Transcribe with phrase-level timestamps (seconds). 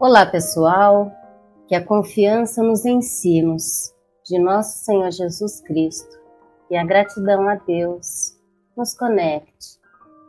[0.00, 1.10] Olá, pessoal.
[1.66, 3.92] Que a confiança nos ensinos
[4.24, 6.16] de nosso Senhor Jesus Cristo
[6.70, 8.38] e a gratidão a Deus
[8.76, 9.80] nos conecte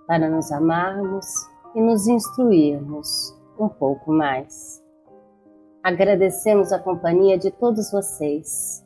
[0.07, 1.27] para nos amarmos
[1.75, 4.83] e nos instruirmos um pouco mais.
[5.83, 8.83] Agradecemos a companhia de todos vocês,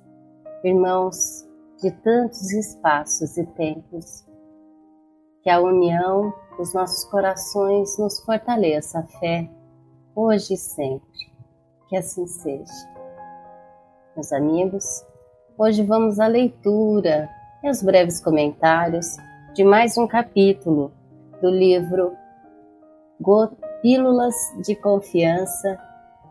[0.66, 1.48] irmãos
[1.82, 4.26] de tantos espaços e tempos.
[5.44, 9.50] Que a união dos nossos corações nos fortaleça a fé
[10.16, 11.08] hoje e sempre.
[11.90, 12.94] Que assim seja.
[14.16, 14.86] Meus amigos,
[15.58, 17.30] hoje vamos à leitura
[17.64, 19.18] e aos breves comentários
[19.54, 20.92] de mais um capítulo
[21.42, 22.14] do livro
[23.82, 24.36] Pílulas
[24.66, 25.78] de Confiança,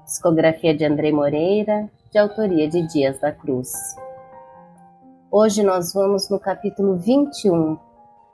[0.04, 3.72] discografia de André Moreira, de autoria de Dias da Cruz.
[5.30, 7.78] Hoje nós vamos no capítulo 21,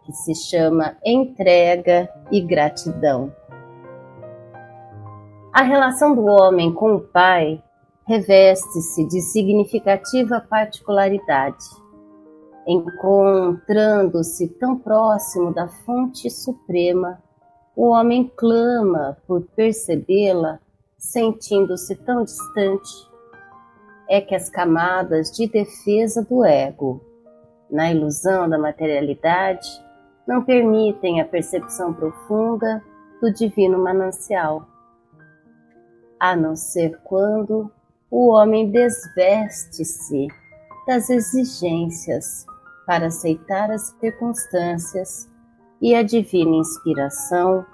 [0.05, 3.33] que se chama Entrega e Gratidão.
[5.59, 7.61] A relação do homem com o Pai
[8.07, 11.65] reveste-se de significativa particularidade.
[12.65, 17.21] Encontrando-se tão próximo da fonte suprema,
[17.75, 20.61] o homem clama por percebê-la,
[20.97, 23.11] sentindo-se tão distante.
[24.09, 27.01] É que as camadas de defesa do ego,
[27.69, 29.69] na ilusão da materialidade,
[30.25, 32.81] não permitem a percepção profunda
[33.21, 34.65] do divino manancial
[36.19, 37.71] a não ser quando
[38.11, 40.29] o homem desveste-se
[40.87, 42.47] das exigências
[42.87, 45.29] para aceitar as circunstâncias
[45.81, 47.65] e a divina inspiração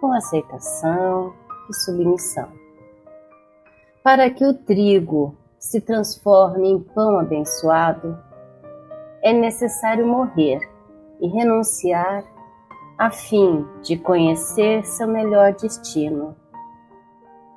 [0.00, 1.34] com aceitação
[1.68, 2.48] e submissão.
[4.02, 8.18] Para que o trigo se transforme em pão abençoado,
[9.22, 10.60] é necessário morrer
[11.20, 12.24] e renunciar
[12.98, 16.36] a fim de conhecer seu melhor destino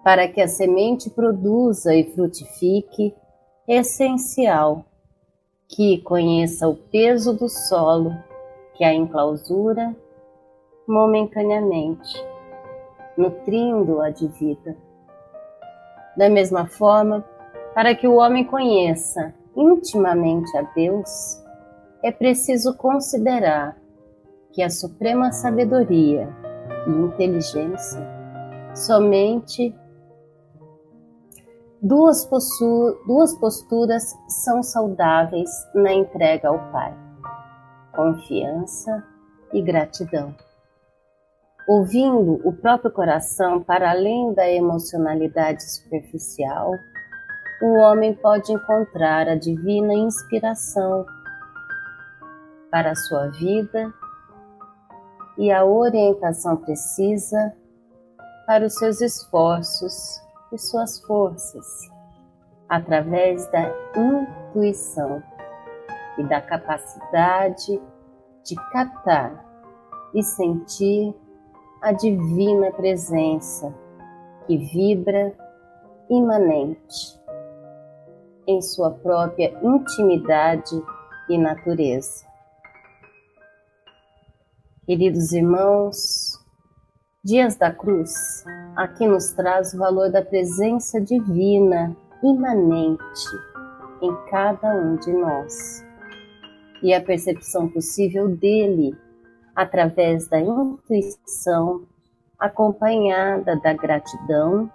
[0.04, 3.14] para que a semente produza e frutifique,
[3.68, 4.86] é essencial
[5.68, 8.12] que conheça o peso do solo
[8.76, 9.96] que a enclausura
[10.88, 12.26] momentaneamente,
[13.16, 14.76] nutrindo-a de vida.
[16.18, 17.24] Da mesma forma,
[17.76, 21.44] para que o homem conheça intimamente a Deus,
[22.04, 23.78] é preciso considerar
[24.52, 26.28] que a suprema sabedoria
[26.88, 28.02] e inteligência
[28.74, 29.76] somente
[31.82, 32.28] Duas,
[33.08, 36.94] duas posturas são saudáveis na entrega ao Pai:
[37.96, 39.02] confiança
[39.54, 40.36] e gratidão.
[41.66, 46.74] Ouvindo o próprio coração para além da emocionalidade superficial,
[47.62, 51.06] o homem pode encontrar a divina inspiração
[52.70, 53.94] para a sua vida
[55.38, 57.54] e a orientação precisa
[58.46, 61.90] para os seus esforços e suas forças
[62.68, 65.24] através da intuição
[66.18, 67.82] e da capacidade
[68.44, 69.46] de captar
[70.14, 71.14] e sentir
[71.82, 73.74] a divina presença
[74.46, 75.34] que vibra
[76.10, 77.20] imanente
[78.48, 80.82] em sua própria intimidade
[81.30, 82.28] e natureza.
[84.86, 86.39] Queridos irmãos,
[87.22, 88.46] Dias da Cruz
[88.78, 91.94] aqui nos traz o valor da presença divina
[92.24, 93.28] imanente
[94.02, 95.86] em cada um de nós
[96.82, 98.98] e a percepção possível dele
[99.54, 101.86] através da intuição
[102.40, 104.72] acompanhada da gratidão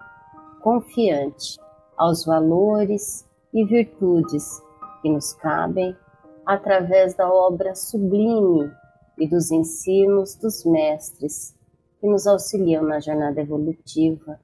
[0.61, 1.59] confiante
[1.97, 4.61] aos valores e virtudes
[5.00, 5.97] que nos cabem
[6.44, 8.71] através da obra sublime
[9.19, 11.55] e dos ensinos dos mestres
[12.04, 14.38] que nos auxiliam na jornada evolutiva.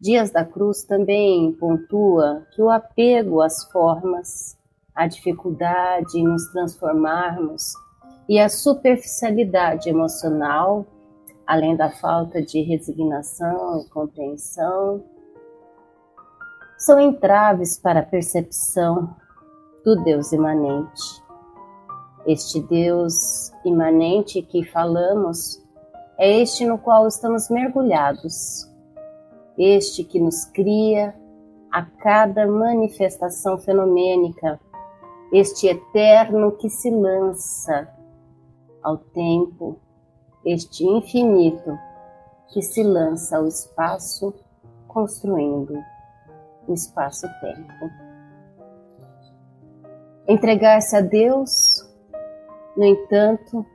[0.00, 4.56] Dias da Cruz também pontua que o apego às formas,
[4.94, 7.74] a dificuldade em nos transformarmos
[8.26, 10.86] e a superficialidade emocional,
[11.46, 15.04] além da falta de resignação e compreensão,
[16.78, 19.14] são entraves para a percepção
[19.84, 21.22] do Deus imanente.
[22.26, 25.62] Este Deus imanente que falamos
[26.18, 28.70] é este no qual estamos mergulhados,
[29.58, 31.14] este que nos cria
[31.72, 34.60] a cada manifestação fenomênica,
[35.32, 37.88] este eterno que se lança
[38.82, 39.76] ao tempo,
[40.44, 41.76] este infinito
[42.48, 44.32] que se lança ao espaço,
[44.86, 45.74] construindo
[46.68, 47.90] o espaço-tempo.
[50.28, 51.84] Entregar-se a Deus,
[52.76, 53.66] no entanto,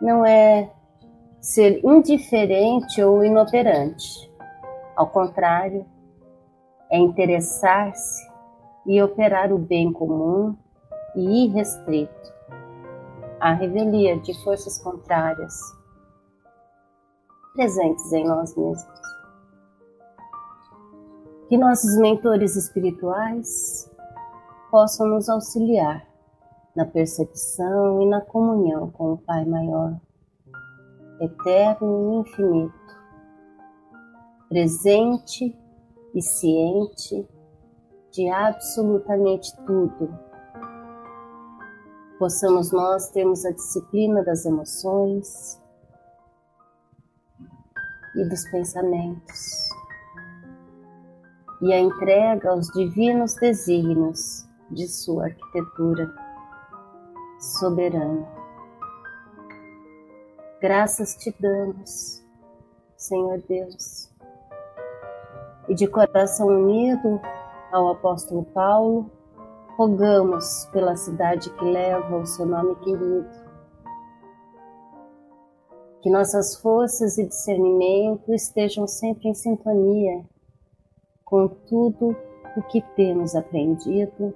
[0.00, 0.70] não é
[1.40, 4.30] ser indiferente ou inoperante.
[4.96, 5.86] Ao contrário,
[6.90, 8.28] é interessar-se
[8.86, 10.56] e operar o bem comum
[11.14, 12.32] e irrestrito.
[13.40, 15.54] A revelia de forças contrárias
[17.54, 18.98] presentes em nós mesmos.
[21.48, 23.90] Que nossos mentores espirituais
[24.70, 26.06] possam nos auxiliar
[26.76, 29.98] na percepção e na comunhão com o Pai Maior,
[31.20, 32.96] eterno e infinito,
[34.48, 35.56] presente
[36.14, 37.28] e ciente
[38.12, 40.18] de absolutamente tudo.
[42.18, 45.62] Possamos nós termos a disciplina das emoções
[48.16, 49.68] e dos pensamentos
[51.60, 56.12] e a entrega aos divinos desígnios de sua arquitetura
[57.38, 58.37] soberana.
[60.60, 62.20] Graças te damos,
[62.96, 64.10] Senhor Deus,
[65.68, 67.20] e de coração unido
[67.70, 69.08] ao apóstolo Paulo,
[69.76, 73.28] rogamos pela cidade que leva o seu nome querido.
[76.02, 80.24] Que nossas forças e discernimento estejam sempre em sintonia
[81.24, 82.16] com tudo
[82.56, 84.34] o que temos aprendido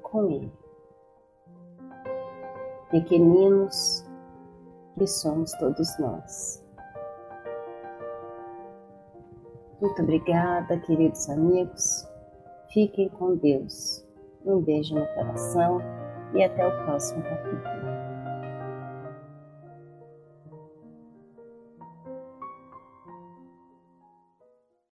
[0.00, 0.52] com Ele.
[2.90, 4.08] Pequeninos
[4.98, 6.64] que somos todos nós.
[9.80, 12.06] Muito obrigada, queridos amigos.
[12.72, 14.04] Fiquem com Deus.
[14.44, 15.80] Um beijo no coração
[16.34, 17.99] e até o próximo capítulo.